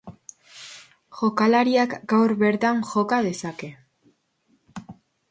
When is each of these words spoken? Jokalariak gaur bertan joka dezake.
Jokalariak 1.17 1.93
gaur 2.13 2.33
bertan 2.43 2.81
joka 2.93 3.19
dezake. 3.27 3.69